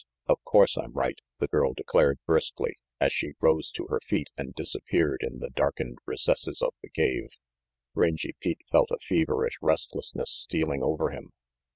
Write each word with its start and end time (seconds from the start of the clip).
Of 0.25 0.43
course 0.43 0.77
I'm 0.79 0.93
right," 0.93 1.19
the 1.39 1.47
girl 1.47 1.75
declared 1.75 2.17
RANGY 2.27 2.45
PETE 2.49 2.55
375 2.57 2.57
briskly, 2.57 3.05
as 3.05 3.13
she 3.13 3.37
rose 3.39 3.69
to 3.69 3.85
her 3.91 3.99
feet 4.03 4.29
and 4.35 4.55
disappeared 4.55 5.21
in 5.21 5.37
the 5.37 5.51
darkened 5.51 5.99
recesses 6.07 6.59
of 6.59 6.73
the 6.81 6.89
cave. 6.89 7.29
Rangy 7.93 8.33
Pete 8.39 8.63
felt 8.71 8.89
a 8.89 8.97
feverish 8.97 9.59
restlessness 9.61 10.31
stealing 10.31 10.81
over 10.81 11.11
him. 11.11 11.33